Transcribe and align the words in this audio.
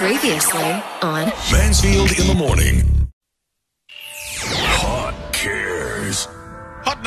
Previously 0.00 0.82
on 1.02 1.26
Mansfield 1.52 2.18
in 2.18 2.26
the 2.26 2.34
morning. 2.34 2.99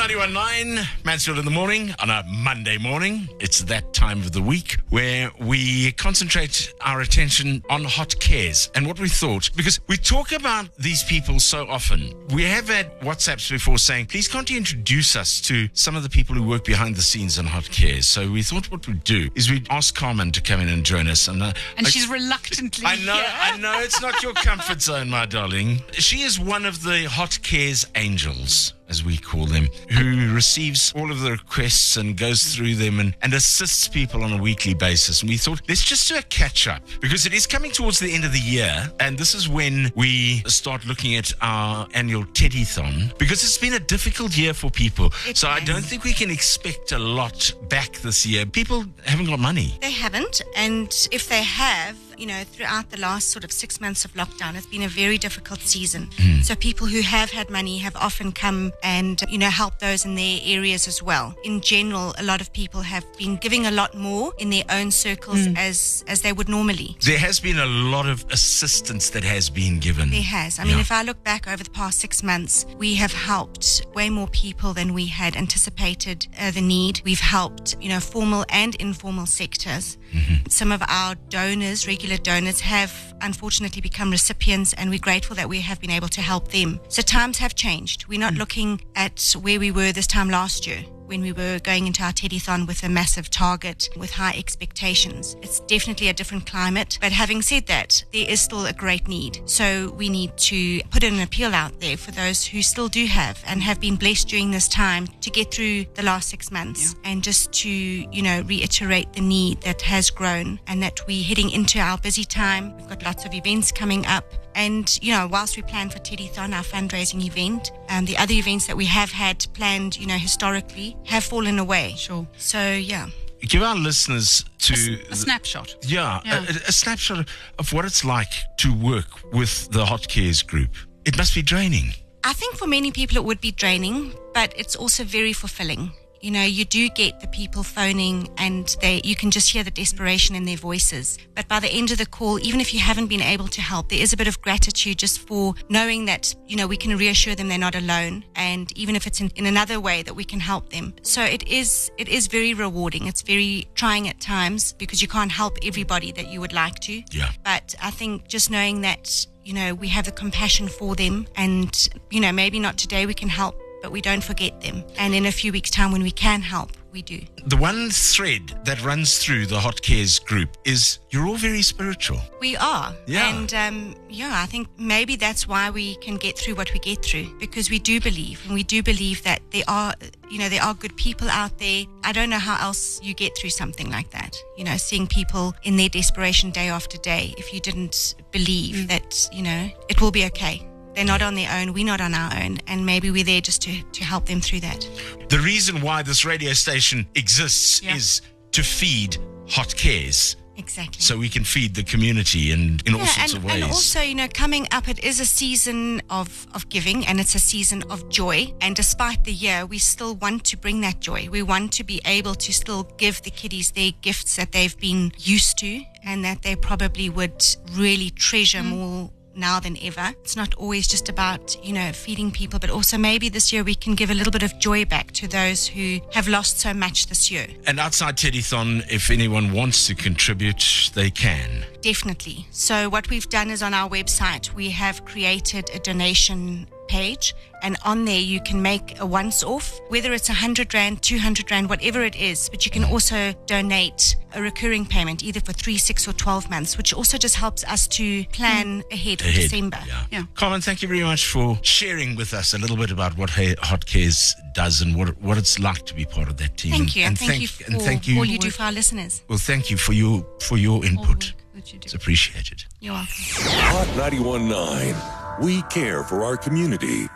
919, 0.08 0.86
Mansfield 1.02 1.38
in 1.38 1.46
the 1.46 1.50
morning 1.50 1.94
on 1.98 2.10
a 2.10 2.22
Monday 2.28 2.76
morning. 2.76 3.26
It's 3.40 3.62
that 3.62 3.94
time 3.94 4.18
of 4.18 4.32
the 4.32 4.42
week 4.42 4.76
where 4.90 5.30
we 5.40 5.92
concentrate 5.92 6.74
our 6.82 7.00
attention 7.00 7.62
on 7.70 7.84
hot 7.84 8.14
cares 8.20 8.70
and 8.74 8.86
what 8.86 9.00
we 9.00 9.08
thought, 9.08 9.48
because 9.56 9.80
we 9.86 9.96
talk 9.96 10.32
about 10.32 10.68
these 10.76 11.02
people 11.04 11.40
so 11.40 11.66
often. 11.68 12.12
We 12.34 12.42
have 12.44 12.68
had 12.68 13.00
WhatsApps 13.00 13.50
before 13.50 13.78
saying, 13.78 14.06
please 14.06 14.28
can't 14.28 14.48
you 14.50 14.58
introduce 14.58 15.16
us 15.16 15.40
to 15.42 15.70
some 15.72 15.96
of 15.96 16.02
the 16.02 16.10
people 16.10 16.34
who 16.34 16.42
work 16.46 16.64
behind 16.64 16.96
the 16.96 17.02
scenes 17.02 17.38
on 17.38 17.46
hot 17.46 17.70
cares? 17.70 18.06
So 18.06 18.30
we 18.30 18.42
thought 18.42 18.70
what 18.70 18.86
we'd 18.86 19.04
do 19.04 19.30
is 19.34 19.50
we'd 19.50 19.66
ask 19.70 19.94
Carmen 19.94 20.32
to 20.32 20.42
come 20.42 20.60
in 20.60 20.68
and 20.68 20.84
join 20.84 21.08
us. 21.08 21.28
And, 21.28 21.42
uh, 21.42 21.54
And 21.78 21.84
like- 21.86 21.94
she's 21.94 22.08
reluctantly 22.08 22.84
I 22.86 22.96
know, 22.96 23.14
here. 23.14 23.24
I 23.40 23.56
know 23.56 23.80
it's 23.80 24.02
not 24.02 24.22
your 24.22 24.34
comfort 24.34 24.82
zone, 24.82 25.08
my 25.08 25.24
darling. 25.24 25.82
She 25.92 26.20
is 26.20 26.38
one 26.38 26.66
of 26.66 26.82
the 26.82 27.04
hot 27.04 27.38
cares 27.42 27.86
angels, 27.94 28.74
as 28.88 29.04
we 29.04 29.16
call 29.16 29.46
them, 29.46 29.68
who 29.90 30.34
receives 30.34 30.92
all 30.94 31.10
of 31.10 31.20
the 31.20 31.32
requests 31.32 31.96
and 31.96 32.16
goes 32.16 32.54
through 32.54 32.74
them 32.74 33.00
and, 33.00 33.14
and 33.22 33.32
assists 33.34 33.88
people 33.88 34.22
on 34.22 34.32
a 34.32 34.42
weekly 34.42 34.74
basis. 34.74 35.22
And 35.22 35.30
we 35.30 35.36
thought, 35.36 35.62
let's 35.68 35.82
just 35.82 36.08
do 36.08 36.16
a 36.16 36.22
catch 36.22 36.68
up 36.68 36.82
because 37.00 37.26
it 37.26 37.32
is 37.32 37.46
coming 37.46 37.70
towards 37.70 37.98
the 37.98 38.12
end 38.14 38.24
of 38.24 38.32
the 38.32 38.38
year. 38.38 38.90
And 39.00 39.16
this 39.16 39.34
is 39.34 39.48
when 39.48 39.92
we 39.94 40.42
start 40.46 40.86
looking 40.86 41.16
at 41.16 41.32
our 41.40 41.86
annual 41.94 42.24
Teddython 42.24 43.16
because 43.18 43.42
it's 43.42 43.58
been 43.58 43.74
a 43.74 43.80
difficult 43.80 44.36
year 44.36 44.54
for 44.54 44.70
people. 44.70 45.12
It 45.26 45.36
so 45.36 45.48
I 45.48 45.60
don't 45.60 45.84
think 45.84 46.04
we 46.04 46.12
can 46.12 46.30
expect 46.30 46.92
a 46.92 46.98
lot 46.98 47.52
back 47.68 47.92
this 47.98 48.26
year. 48.26 48.46
People 48.46 48.84
haven't 49.04 49.26
got 49.26 49.38
money. 49.38 49.78
They 49.80 49.92
haven't, 49.92 50.42
and 50.56 51.08
if 51.10 51.28
they 51.28 51.42
have, 51.42 51.96
you 52.18 52.26
know, 52.26 52.42
throughout 52.44 52.90
the 52.90 53.00
last 53.00 53.30
sort 53.30 53.44
of 53.44 53.52
six 53.52 53.80
months 53.80 54.04
of 54.04 54.12
lockdown, 54.14 54.54
it's 54.56 54.66
been 54.66 54.82
a 54.82 54.88
very 54.88 55.18
difficult 55.18 55.60
season. 55.60 56.08
Hmm. 56.18 56.40
So 56.42 56.54
people 56.54 56.86
who 56.86 57.00
have 57.02 57.30
had 57.30 57.50
money 57.50 57.78
have 57.78 57.96
often 57.96 58.32
come 58.32 58.72
and, 58.82 59.22
you 59.28 59.38
know, 59.38 59.50
help 59.50 59.78
those 59.78 60.04
in 60.04 60.14
their 60.14 60.40
areas 60.44 60.86
as 60.88 61.02
well. 61.02 61.34
In 61.44 61.60
general, 61.60 62.14
a 62.18 62.22
lot 62.22 62.40
of 62.40 62.52
people 62.52 62.82
have 62.82 63.04
been 63.18 63.36
giving 63.36 63.66
a 63.66 63.70
lot 63.70 63.94
more 63.94 64.32
in 64.38 64.50
their 64.50 64.64
own 64.70 64.90
circles 64.90 65.46
hmm. 65.46 65.56
as 65.56 66.04
as 66.08 66.20
they 66.22 66.32
would 66.32 66.48
normally. 66.48 66.96
There 67.00 67.18
has 67.18 67.40
been 67.40 67.58
a 67.58 67.66
lot 67.66 68.06
of 68.06 68.24
assistance 68.30 69.10
that 69.10 69.24
has 69.24 69.50
been 69.50 69.78
given. 69.80 70.10
There 70.10 70.22
has. 70.22 70.58
I 70.58 70.64
mean, 70.64 70.74
Yeah. 70.74 70.80
if 70.80 70.92
I 70.92 71.02
look 71.02 71.22
back 71.24 71.46
over 71.48 71.62
the 71.64 71.70
past 71.70 71.98
six 72.00 72.22
months, 72.22 72.66
we 72.78 72.94
have 72.96 73.12
helped 73.12 73.86
way 73.94 74.10
more 74.10 74.28
people 74.28 74.74
than 74.74 74.92
we 74.94 75.06
had 75.06 75.36
anticipated 75.36 76.26
uh, 76.38 76.50
the 76.50 76.60
need. 76.60 77.00
We've 77.04 77.20
helped, 77.20 77.76
you 77.80 77.88
know, 77.88 78.00
formal 78.00 78.44
and 78.48 78.74
informal 78.76 79.26
sectors. 79.26 79.96
Mm-hmm. 80.12 80.48
Some 80.48 80.70
of 80.72 80.82
our 80.88 81.14
donors, 81.28 81.86
regular 81.86 82.03
donors, 82.18 82.60
have 82.60 83.14
unfortunately 83.20 83.80
become 83.80 84.10
recipients, 84.10 84.72
and 84.74 84.90
we're 84.90 84.98
grateful 84.98 85.36
that 85.36 85.48
we 85.48 85.60
have 85.60 85.80
been 85.80 85.90
able 85.90 86.08
to 86.08 86.20
help 86.20 86.48
them. 86.48 86.80
So 86.88 87.02
times 87.02 87.38
have 87.38 87.54
changed. 87.54 88.06
We're 88.06 88.20
not 88.20 88.34
hmm. 88.34 88.38
looking 88.38 88.80
at 88.94 89.34
where 89.40 89.58
we 89.58 89.70
were 89.70 89.92
this 89.92 90.06
time 90.06 90.30
last 90.30 90.66
year 90.66 90.84
when 91.06 91.20
we 91.20 91.32
were 91.32 91.58
going 91.60 91.86
into 91.86 92.02
our 92.02 92.12
Teddython 92.12 92.66
with 92.66 92.82
a 92.82 92.88
massive 92.88 93.30
target 93.30 93.88
with 93.96 94.10
high 94.10 94.34
expectations. 94.36 95.36
It's 95.42 95.60
definitely 95.60 96.08
a 96.08 96.12
different 96.12 96.46
climate. 96.46 96.98
But 97.00 97.12
having 97.12 97.42
said 97.42 97.66
that, 97.66 98.04
there 98.12 98.28
is 98.28 98.40
still 98.40 98.66
a 98.66 98.72
great 98.72 99.08
need. 99.08 99.40
So 99.46 99.92
we 99.96 100.08
need 100.08 100.36
to 100.38 100.80
put 100.90 101.04
an 101.04 101.20
appeal 101.20 101.54
out 101.54 101.80
there 101.80 101.96
for 101.96 102.10
those 102.10 102.44
who 102.44 102.62
still 102.62 102.88
do 102.88 103.06
have 103.06 103.42
and 103.46 103.62
have 103.62 103.80
been 103.80 103.96
blessed 103.96 104.28
during 104.28 104.50
this 104.50 104.68
time 104.68 105.06
to 105.20 105.30
get 105.30 105.52
through 105.52 105.84
the 105.94 106.02
last 106.02 106.28
six 106.28 106.50
months 106.50 106.96
and 107.04 107.22
just 107.22 107.52
to, 107.52 107.68
you 107.68 108.22
know, 108.22 108.42
reiterate 108.42 109.12
the 109.12 109.20
need 109.20 109.60
that 109.62 109.82
has 109.82 110.10
grown 110.10 110.60
and 110.66 110.82
that 110.82 111.00
we're 111.06 111.24
heading 111.24 111.50
into 111.50 111.78
our 111.78 111.98
busy 111.98 112.24
time. 112.24 112.76
We've 112.76 112.88
got 112.88 113.02
lots 113.02 113.24
of 113.24 113.34
events 113.34 113.72
coming 113.72 114.06
up. 114.06 114.24
And, 114.54 114.98
you 115.02 115.12
know, 115.12 115.26
whilst 115.26 115.56
we 115.56 115.62
plan 115.62 115.90
for 115.90 115.98
Teddython, 115.98 116.54
our 116.54 116.62
fundraising 116.62 117.24
event, 117.24 117.72
um, 117.88 118.04
the 118.04 118.16
other 118.16 118.34
events 118.34 118.66
that 118.66 118.76
we 118.76 118.84
have 118.86 119.10
had 119.10 119.46
planned, 119.54 119.98
you 119.98 120.06
know, 120.06 120.16
historically 120.18 120.96
have 121.04 121.24
fallen 121.24 121.58
away. 121.58 121.94
Sure. 121.96 122.26
So, 122.38 122.72
yeah. 122.74 123.08
Give 123.40 123.62
our 123.62 123.74
listeners 123.76 124.44
to 124.60 124.74
A 125.10 125.16
snapshot. 125.16 125.76
yeah, 125.86 126.20
Yeah. 126.24 126.44
A, 126.48 126.68
a 126.68 126.72
snapshot 126.72 127.28
of 127.58 127.72
what 127.72 127.84
it's 127.84 128.04
like 128.04 128.32
to 128.58 128.72
work 128.72 129.32
with 129.32 129.70
the 129.70 129.84
Hot 129.84 130.08
Cares 130.08 130.42
group. 130.42 130.70
It 131.04 131.18
must 131.18 131.34
be 131.34 131.42
draining. 131.42 131.92
I 132.22 132.32
think 132.32 132.56
for 132.56 132.66
many 132.66 132.90
people 132.90 133.18
it 133.18 133.24
would 133.24 133.40
be 133.42 133.52
draining, 133.52 134.14
but 134.32 134.54
it's 134.56 134.74
also 134.76 135.04
very 135.04 135.34
fulfilling. 135.34 135.92
You 136.24 136.30
know, 136.30 136.42
you 136.42 136.64
do 136.64 136.88
get 136.88 137.20
the 137.20 137.28
people 137.28 137.62
phoning 137.62 138.30
and 138.38 138.74
they 138.80 139.02
you 139.04 139.14
can 139.14 139.30
just 139.30 139.52
hear 139.52 139.62
the 139.62 139.70
desperation 139.70 140.34
in 140.34 140.46
their 140.46 140.56
voices. 140.56 141.18
But 141.34 141.48
by 141.48 141.60
the 141.60 141.68
end 141.68 141.90
of 141.90 141.98
the 141.98 142.06
call, 142.06 142.38
even 142.38 142.62
if 142.62 142.72
you 142.72 142.80
haven't 142.80 143.08
been 143.08 143.20
able 143.20 143.46
to 143.48 143.60
help, 143.60 143.90
there 143.90 144.00
is 144.00 144.14
a 144.14 144.16
bit 144.16 144.26
of 144.26 144.40
gratitude 144.40 144.96
just 144.96 145.18
for 145.18 145.54
knowing 145.68 146.06
that, 146.06 146.34
you 146.46 146.56
know, 146.56 146.66
we 146.66 146.78
can 146.78 146.96
reassure 146.96 147.34
them 147.34 147.48
they're 147.48 147.58
not 147.58 147.74
alone 147.74 148.24
and 148.36 148.72
even 148.74 148.96
if 148.96 149.06
it's 149.06 149.20
in, 149.20 149.30
in 149.36 149.44
another 149.44 149.78
way 149.78 150.02
that 150.02 150.14
we 150.14 150.24
can 150.24 150.40
help 150.40 150.70
them. 150.70 150.94
So 151.02 151.22
it 151.22 151.46
is 151.46 151.90
it 151.98 152.08
is 152.08 152.26
very 152.26 152.54
rewarding. 152.54 153.06
It's 153.06 153.20
very 153.20 153.68
trying 153.74 154.08
at 154.08 154.18
times 154.18 154.72
because 154.72 155.02
you 155.02 155.08
can't 155.08 155.30
help 155.30 155.58
everybody 155.62 156.10
that 156.12 156.28
you 156.28 156.40
would 156.40 156.54
like 156.54 156.80
to. 156.88 157.02
Yeah. 157.10 157.32
But 157.44 157.74
I 157.82 157.90
think 157.90 158.28
just 158.28 158.50
knowing 158.50 158.80
that, 158.80 159.26
you 159.44 159.52
know, 159.52 159.74
we 159.74 159.88
have 159.88 160.06
the 160.06 160.12
compassion 160.12 160.68
for 160.68 160.94
them 160.94 161.26
and, 161.36 161.70
you 162.10 162.20
know, 162.20 162.32
maybe 162.32 162.58
not 162.58 162.78
today 162.78 163.04
we 163.04 163.12
can 163.12 163.28
help, 163.28 163.60
but 163.84 163.92
we 163.92 164.00
don't 164.00 164.24
forget 164.24 164.62
them. 164.62 164.82
And 164.96 165.14
in 165.14 165.26
a 165.26 165.30
few 165.30 165.52
weeks' 165.52 165.68
time 165.68 165.92
when 165.92 166.02
we 166.02 166.10
can 166.10 166.40
help, 166.40 166.72
we 166.90 167.02
do. 167.02 167.20
The 167.44 167.56
one 167.58 167.90
thread 167.90 168.58
that 168.64 168.82
runs 168.82 169.18
through 169.18 169.44
the 169.44 169.60
Hot 169.60 169.82
Cares 169.82 170.18
group 170.18 170.56
is 170.64 171.00
you're 171.10 171.26
all 171.26 171.36
very 171.36 171.60
spiritual. 171.60 172.18
We 172.40 172.56
are. 172.56 172.94
Yeah. 173.06 173.28
And 173.28 173.52
um, 173.52 173.94
yeah, 174.08 174.40
I 174.42 174.46
think 174.46 174.68
maybe 174.78 175.16
that's 175.16 175.46
why 175.46 175.68
we 175.68 175.96
can 175.96 176.16
get 176.16 176.38
through 176.38 176.54
what 176.54 176.72
we 176.72 176.78
get 176.78 177.04
through 177.04 177.38
because 177.38 177.68
we 177.68 177.78
do 177.78 178.00
believe 178.00 178.40
and 178.46 178.54
we 178.54 178.62
do 178.62 178.82
believe 178.82 179.22
that 179.24 179.42
there 179.50 179.64
are, 179.68 179.92
you 180.30 180.38
know, 180.38 180.48
there 180.48 180.62
are 180.62 180.72
good 180.72 180.96
people 180.96 181.28
out 181.28 181.58
there. 181.58 181.84
I 182.04 182.12
don't 182.12 182.30
know 182.30 182.38
how 182.38 182.56
else 182.66 183.02
you 183.02 183.12
get 183.12 183.36
through 183.36 183.50
something 183.50 183.90
like 183.90 184.08
that. 184.12 184.34
You 184.56 184.64
know, 184.64 184.78
seeing 184.78 185.06
people 185.06 185.54
in 185.64 185.76
their 185.76 185.90
desperation 185.90 186.52
day 186.52 186.70
after 186.70 186.96
day. 186.96 187.34
If 187.36 187.52
you 187.52 187.60
didn't 187.60 188.14
believe 188.30 188.88
that, 188.88 189.28
you 189.30 189.42
know, 189.42 189.68
it 189.90 190.00
will 190.00 190.10
be 190.10 190.24
okay. 190.24 190.66
They're 190.94 191.04
not 191.04 191.22
on 191.22 191.34
their 191.34 191.50
own. 191.52 191.72
We're 191.72 191.84
not 191.84 192.00
on 192.00 192.14
our 192.14 192.32
own. 192.42 192.58
And 192.66 192.86
maybe 192.86 193.10
we're 193.10 193.24
there 193.24 193.40
just 193.40 193.62
to, 193.62 193.82
to 193.82 194.04
help 194.04 194.26
them 194.26 194.40
through 194.40 194.60
that. 194.60 194.88
The 195.28 195.38
reason 195.38 195.80
why 195.80 196.02
this 196.02 196.24
radio 196.24 196.52
station 196.52 197.06
exists 197.14 197.82
Yeah. 197.82 197.96
is 197.96 198.22
to 198.52 198.62
feed 198.62 199.18
Hot 199.50 199.74
Cares. 199.76 200.36
Exactly. 200.56 201.00
So 201.00 201.18
we 201.18 201.28
can 201.28 201.42
feed 201.42 201.74
the 201.74 201.82
community 201.82 202.52
and 202.52 202.80
in 202.86 202.94
all 202.94 203.00
Yeah, 203.00 203.06
sorts 203.06 203.32
and, 203.34 203.38
of 203.38 203.44
ways. 203.44 203.54
and 203.54 203.64
also, 203.64 204.00
you 204.00 204.14
know, 204.14 204.28
coming 204.28 204.68
up, 204.70 204.88
it 204.88 205.02
is 205.02 205.18
a 205.18 205.26
season 205.26 206.00
of, 206.10 206.46
of 206.54 206.68
giving 206.68 207.04
and 207.06 207.18
it's 207.18 207.34
a 207.34 207.40
season 207.40 207.82
of 207.90 208.08
joy. 208.08 208.54
And 208.60 208.76
despite 208.76 209.24
the 209.24 209.32
year, 209.32 209.66
we 209.66 209.78
still 209.78 210.14
want 210.14 210.44
to 210.44 210.56
bring 210.56 210.80
that 210.82 211.00
joy. 211.00 211.28
We 211.28 211.42
want 211.42 211.72
to 211.72 211.84
be 211.84 212.00
able 212.04 212.36
to 212.36 212.52
still 212.52 212.84
give 212.98 213.20
the 213.22 213.30
kiddies 213.30 213.72
their 213.72 213.90
gifts 214.00 214.36
that 214.36 214.52
they've 214.52 214.78
been 214.78 215.12
used 215.18 215.58
to 215.58 215.82
and 216.04 216.24
that 216.24 216.42
they 216.42 216.54
probably 216.54 217.10
would 217.10 217.44
really 217.72 218.10
treasure 218.10 218.60
mm. 218.60 218.66
more 218.66 219.10
now 219.36 219.60
than 219.60 219.76
ever. 219.82 220.14
It's 220.22 220.36
not 220.36 220.54
always 220.54 220.86
just 220.86 221.08
about, 221.08 221.56
you 221.64 221.72
know, 221.72 221.92
feeding 221.92 222.30
people, 222.30 222.58
but 222.58 222.70
also 222.70 222.98
maybe 222.98 223.28
this 223.28 223.52
year 223.52 223.62
we 223.62 223.74
can 223.74 223.94
give 223.94 224.10
a 224.10 224.14
little 224.14 224.32
bit 224.32 224.42
of 224.42 224.58
joy 224.58 224.84
back 224.84 225.12
to 225.12 225.28
those 225.28 225.66
who 225.66 226.00
have 226.12 226.28
lost 226.28 226.60
so 226.60 226.74
much 226.74 227.06
this 227.06 227.30
year. 227.30 227.46
and 227.66 227.78
outside 227.80 228.16
Teddython, 228.16 228.82
if 228.90 229.10
anyone 229.10 229.52
wants 229.52 229.86
to 229.86 229.94
contribute, 229.94 230.90
they 230.94 231.10
can. 231.10 231.64
Definitely. 231.80 232.46
So, 232.50 232.88
what 232.88 233.10
we've 233.10 233.28
done 233.28 233.50
is 233.50 233.62
on 233.62 233.74
our 233.74 233.88
website, 233.88 234.52
we 234.54 234.70
have 234.70 235.04
created 235.04 235.70
a 235.74 235.78
donation 235.78 236.66
page, 236.88 237.34
and 237.62 237.76
on 237.84 238.04
there 238.04 238.20
you 238.20 238.40
can 238.40 238.60
make 238.60 239.00
a 239.00 239.06
once 239.06 239.42
off, 239.42 239.80
whether 239.88 240.12
it's 240.12 240.28
100 240.28 240.74
Rand, 240.74 241.02
200 241.02 241.50
Rand, 241.50 241.68
whatever 241.68 242.02
it 242.02 242.16
is. 242.16 242.48
But 242.48 242.64
you 242.64 242.70
can 242.70 242.84
also 242.84 243.32
donate 243.46 244.16
a 244.34 244.42
recurring 244.42 244.84
payment, 244.84 245.22
either 245.22 245.40
for 245.40 245.52
three, 245.52 245.78
six, 245.78 246.06
or 246.08 246.12
12 246.12 246.50
months, 246.50 246.76
which 246.76 246.92
also 246.92 247.16
just 247.16 247.36
helps 247.36 247.64
us 247.64 247.86
to 247.88 248.24
plan 248.26 248.82
mm. 248.82 248.92
ahead 248.92 249.20
for 249.20 249.28
Ahead. 249.28 249.42
December. 249.42 249.78
Yeah. 249.86 250.06
Yeah. 250.10 250.22
Carmen, 250.34 250.60
thank 250.60 250.82
you 250.82 250.88
very 250.88 251.02
much 251.02 251.26
for 251.26 251.58
sharing 251.62 252.16
with 252.16 252.34
us 252.34 252.54
a 252.54 252.58
little 252.58 252.76
bit 252.76 252.90
about 252.90 253.16
what 253.16 253.30
Hey- 253.30 253.56
Hot 253.60 253.86
Cares 253.86 254.34
does 254.54 254.80
and 254.80 254.94
what 254.94 255.20
what 255.20 255.38
it's 255.38 255.58
like 255.58 255.84
to 255.86 255.94
be 255.94 256.04
part 256.04 256.28
of 256.28 256.36
that 256.38 256.56
team. 256.56 256.72
Thank 256.72 256.96
you, 256.96 257.04
and, 257.04 257.18
thank, 257.18 257.40
you 257.40 257.48
for 257.48 257.64
and 257.64 257.80
thank 257.80 258.06
you. 258.06 258.18
all 258.18 258.24
you 258.24 258.38
do 258.38 258.50
for 258.50 258.64
our 258.64 258.72
listeners. 258.72 259.22
Well, 259.28 259.38
thank 259.38 259.70
you 259.70 259.76
for 259.76 259.92
your 259.92 260.24
for 260.40 260.56
your 260.56 260.84
input. 260.84 261.32
That 261.54 261.72
you 261.72 261.78
do. 261.78 261.84
It's 261.86 261.94
appreciated. 261.94 262.64
You're 262.80 262.94
welcome. 262.94 263.08
Hot 263.12 263.86
91.9. 264.12 265.23
We 265.40 265.62
care 265.62 266.04
for 266.04 266.24
our 266.24 266.36
community. 266.36 267.08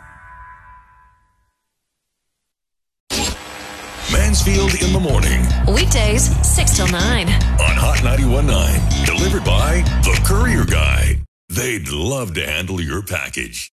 Mansfield 4.11 4.73
in 4.81 4.91
the 4.91 4.99
morning 4.99 5.45
weekdays 5.73 6.35
6 6.45 6.75
till 6.75 6.87
9. 6.87 7.27
on 7.27 7.75
Hot 7.77 7.99
91.9. 7.99 9.05
Delivered 9.05 9.45
by 9.45 9.81
The 10.03 10.19
Courier 10.25 10.65
Guy. 10.65 11.19
They'd 11.49 11.89
love 11.89 12.33
to 12.35 12.45
handle 12.45 12.81
your 12.81 13.01
package. 13.01 13.71